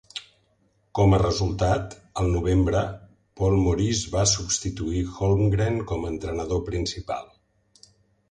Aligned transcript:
Com 0.99 1.11
a 1.15 1.17
resultat, 1.23 1.91
al 2.21 2.29
novembre 2.35 2.79
Paul 3.41 3.57
Maurice 3.65 4.13
va 4.15 4.25
substituir 4.33 5.03
Holmgren 5.27 5.77
com 5.93 6.07
a 6.09 6.13
entrenador 6.15 6.65
principal. 6.71 7.29